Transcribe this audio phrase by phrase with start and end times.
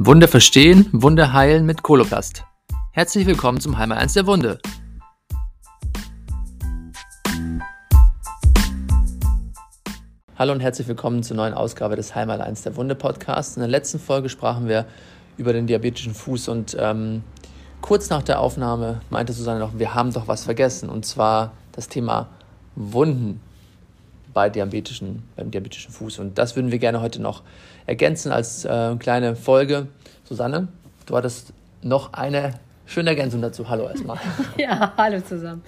[0.00, 2.44] Wunde verstehen, Wunde heilen mit Koloplast.
[2.92, 4.60] Herzlich willkommen zum Heimer 1 der Wunde.
[10.36, 13.56] Hallo und herzlich willkommen zur neuen Ausgabe des Heimer 1 der Wunde Podcasts.
[13.56, 14.86] In der letzten Folge sprachen wir
[15.36, 17.24] über den diabetischen Fuß und ähm,
[17.80, 21.88] kurz nach der Aufnahme meinte Susanne noch, wir haben doch was vergessen und zwar das
[21.88, 22.28] Thema
[22.76, 23.40] Wunden
[24.38, 26.20] bei diabetischen, beim diabetischen Fuß.
[26.20, 27.42] Und das würden wir gerne heute noch
[27.86, 29.88] ergänzen als äh, kleine Folge.
[30.22, 30.68] Susanne,
[31.06, 31.52] du hattest
[31.82, 32.54] noch eine
[32.86, 33.68] schöne Ergänzung dazu.
[33.68, 34.20] Hallo erstmal.
[34.56, 35.64] Ja, hallo zusammen.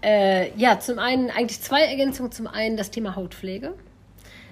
[0.00, 2.30] Äh, ja, zum einen eigentlich zwei Ergänzungen.
[2.30, 3.74] Zum einen das Thema Hautpflege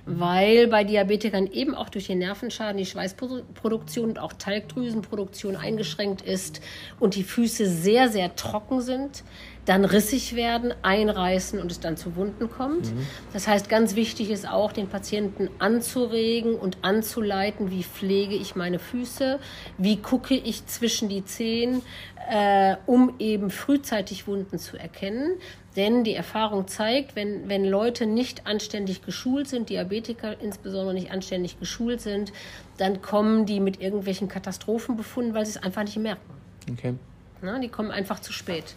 [0.04, 6.60] weil bei Diabetikern eben auch durch den Nervenschaden die Schweißproduktion und auch Talgdrüsenproduktion eingeschränkt ist
[6.98, 9.22] und die Füße sehr, sehr trocken sind,
[9.64, 12.92] dann rissig werden, einreißen und es dann zu Wunden kommt.
[12.92, 13.06] Mhm.
[13.32, 18.80] Das heißt, ganz wichtig ist auch, den Patienten anzuregen und anzuleiten, wie pflege ich meine
[18.80, 19.38] Füße,
[19.78, 21.82] wie gucke ich zwischen die Zehen,
[22.28, 25.34] äh, um eben frühzeitig Wunden zu erkennen.
[25.76, 31.58] Denn die Erfahrung zeigt, wenn, wenn Leute nicht anständig geschult sind, Diabetiker insbesondere nicht anständig
[31.58, 32.32] geschult sind,
[32.78, 36.30] dann kommen die mit irgendwelchen Katastrophenbefunden, weil sie es einfach nicht merken.
[36.70, 36.94] Okay.
[37.40, 38.74] Na, die kommen einfach zu spät.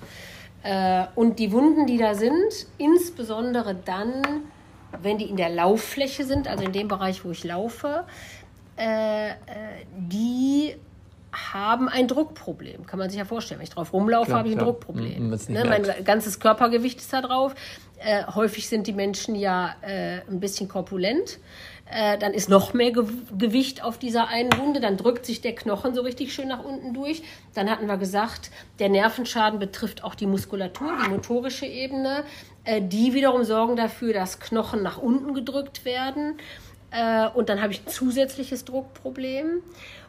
[0.65, 4.23] Äh, und die Wunden, die da sind, insbesondere dann,
[4.99, 8.03] wenn die in der Lauffläche sind, also in dem Bereich, wo ich laufe,
[8.77, 9.33] äh, äh
[9.95, 10.75] die
[11.31, 12.87] haben ein Druckproblem.
[12.87, 13.59] Kann man sich ja vorstellen.
[13.59, 14.71] Wenn ich drauf rumlaufe, habe ich ein klar.
[14.71, 15.29] Druckproblem.
[15.29, 15.65] Mhm, ne?
[15.65, 17.53] Mein ganzes Körpergewicht ist da drauf.
[17.99, 21.39] Äh, häufig sind die Menschen ja äh, ein bisschen korpulent.
[21.87, 23.05] Äh, dann ist noch mehr Ge
[23.37, 24.79] Gewicht auf dieser einen Wunde.
[24.79, 27.21] Dann drückt sich der Knochen so richtig schön nach unten durch.
[27.53, 32.23] Dann hatten wir gesagt, der Nervenschaden betrifft auch die Muskulatur, die motorische Ebene.
[32.63, 36.37] Äh, die wiederum sorgen dafür, dass Knochen nach unten gedrückt werden.
[36.89, 39.61] Äh, und dann habe ich ein zusätzliches Druckproblem.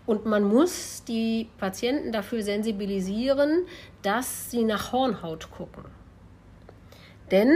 [0.07, 3.67] Und man muss die Patienten dafür sensibilisieren,
[4.03, 5.84] dass sie nach Hornhaut gucken.
[7.31, 7.50] Denn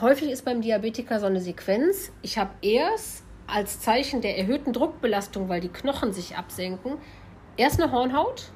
[0.00, 5.48] häufig ist beim Diabetiker so eine Sequenz, ich habe erst als Zeichen der erhöhten Druckbelastung,
[5.48, 6.98] weil die Knochen sich absenken,
[7.56, 8.50] erst eine Hornhaut.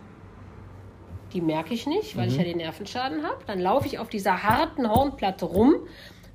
[1.32, 2.32] Die merke ich nicht, weil mhm.
[2.32, 3.38] ich ja den Nervenschaden habe.
[3.46, 5.76] Dann laufe ich auf dieser harten Hornplatte rum.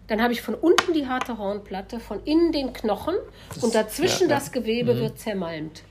[0.07, 3.15] Dann habe ich von unten die harte Hornplatte, von innen den Knochen
[3.53, 4.35] das, und dazwischen ja, ja.
[4.35, 4.99] das Gewebe mhm.
[4.99, 5.83] wird zermalmt.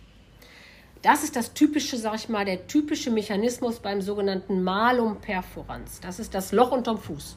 [1.03, 6.01] Das ist das typische, sag ich mal, der typische Mechanismus beim sogenannten Malum perforans.
[6.01, 7.37] Das ist das Loch unterm Fuß.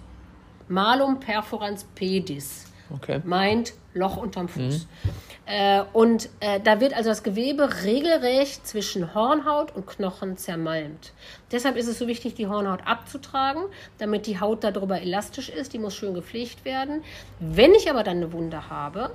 [0.70, 2.72] Malum perforans pedis.
[2.94, 3.22] Okay.
[3.24, 4.88] Meint Loch unterm Fuß.
[5.04, 5.10] Mhm.
[5.46, 11.14] Äh, und äh, da wird also das Gewebe regelrecht zwischen Hornhaut und Knochen zermalmt.
[11.52, 13.64] Deshalb ist es so wichtig, die Hornhaut abzutragen,
[13.98, 15.74] damit die Haut darüber elastisch ist.
[15.74, 17.04] Die muss schön gepflegt werden.
[17.40, 19.12] Wenn ich aber dann eine Wunde habe,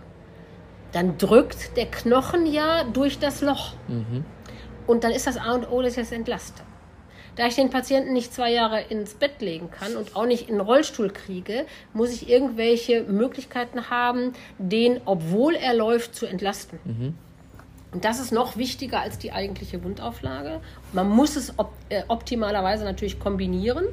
[0.93, 3.75] dann drückt der Knochen ja durch das Loch.
[3.89, 4.25] Mhm.
[4.87, 6.63] Und dann ist das A und O, das entlaste.
[7.37, 10.57] Da ich den Patienten nicht zwei Jahre ins Bett legen kann und auch nicht in
[10.57, 16.79] den Rollstuhl kriege, muss ich irgendwelche Möglichkeiten haben, den, obwohl er läuft, zu entlasten.
[16.85, 17.15] Mhm.
[17.93, 20.61] Und das ist noch wichtiger als die eigentliche Wundauflage.
[20.93, 23.85] Man muss es op äh, optimalerweise natürlich kombinieren.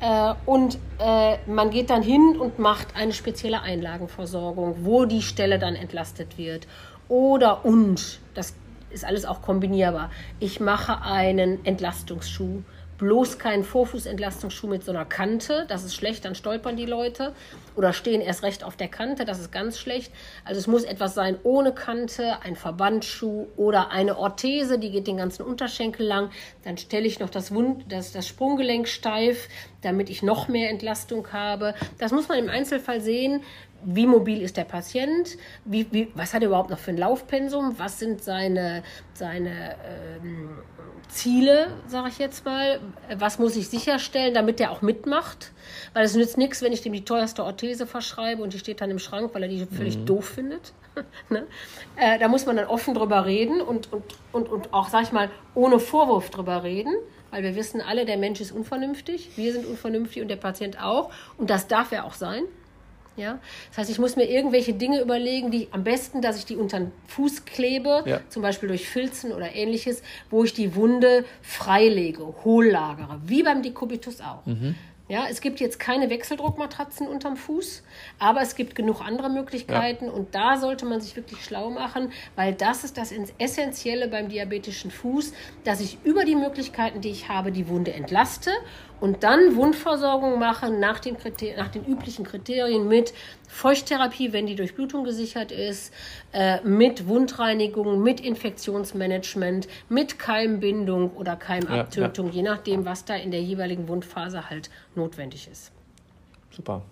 [0.00, 5.58] Äh, und äh, man geht dann hin und macht eine spezielle Einlagenversorgung, wo die Stelle
[5.58, 6.66] dann entlastet wird.
[7.08, 8.54] Oder und, das
[8.90, 10.10] ist alles auch kombinierbar.
[10.40, 12.62] Ich mache einen Entlastungsschuh.
[12.98, 15.66] Bloß keinen Vorfußentlastungsschuh mit so einer Kante.
[15.68, 17.32] Das ist schlecht, dann stolpern die Leute
[17.76, 19.24] oder stehen erst recht auf der Kante.
[19.24, 20.12] Das ist ganz schlecht.
[20.44, 25.16] Also es muss etwas sein ohne Kante, ein Verbandsschuh oder eine Orthese, die geht den
[25.16, 26.30] ganzen Unterschenkel lang.
[26.64, 29.48] Dann stelle ich noch das, Wund, das, das Sprunggelenk steif,
[29.80, 31.74] damit ich noch mehr Entlastung habe.
[31.98, 33.42] Das muss man im Einzelfall sehen
[33.84, 37.78] wie mobil ist der Patient, wie, wie, was hat er überhaupt noch für ein Laufpensum,
[37.78, 38.82] was sind seine,
[39.14, 39.76] seine
[40.22, 40.50] ähm,
[41.08, 42.80] Ziele, sage ich jetzt mal,
[43.16, 45.52] was muss ich sicherstellen, damit er auch mitmacht,
[45.94, 48.90] weil es nützt nichts, wenn ich dem die teuerste Orthese verschreibe und die steht dann
[48.90, 50.06] im Schrank, weil er die völlig mhm.
[50.06, 50.72] doof findet.
[51.30, 51.46] ne?
[51.96, 55.12] äh, da muss man dann offen drüber reden und, und, und, und auch, sag ich
[55.12, 56.94] mal, ohne Vorwurf drüber reden
[57.30, 61.10] weil wir wissen alle, der Mensch ist unvernünftig, wir sind unvernünftig und der Patient auch.
[61.36, 62.44] Und das darf er auch sein.
[63.18, 63.38] Ja?
[63.70, 66.78] Das heißt, ich muss mir irgendwelche Dinge überlegen, die am besten, dass ich die unter
[66.78, 68.20] den Fuß klebe, ja.
[68.28, 74.20] zum Beispiel durch Filzen oder ähnliches, wo ich die Wunde freilege, hohllagere, wie beim Dekubitus
[74.20, 74.46] auch.
[74.46, 74.74] Mhm.
[75.08, 77.82] Ja, es gibt jetzt keine Wechseldruckmatratzen unterm Fuß,
[78.18, 80.10] aber es gibt genug andere Möglichkeiten ja.
[80.10, 84.90] und da sollte man sich wirklich schlau machen, weil das ist das Essentielle beim diabetischen
[84.90, 85.32] Fuß,
[85.64, 88.50] dass ich über die Möglichkeiten, die ich habe, die Wunde entlaste
[89.00, 91.16] und dann Wundversorgung machen nach den,
[91.56, 93.12] nach den üblichen Kriterien mit
[93.48, 95.92] Feuchttherapie, wenn die Durchblutung gesichert ist,
[96.32, 102.36] äh, mit Wundreinigung, mit Infektionsmanagement, mit Keimbindung oder Keimabtötung, ja, ja.
[102.36, 105.72] je nachdem, was da in der jeweiligen Wundphase halt notwendig ist.
[106.50, 106.82] Super.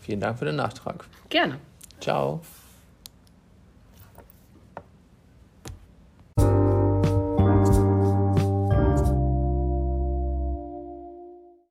[0.00, 1.04] Vielen Dank für den Nachtrag.
[1.28, 1.58] Gerne.
[2.00, 2.40] Ciao.